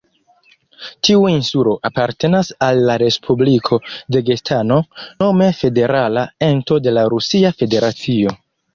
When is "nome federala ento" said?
5.23-6.83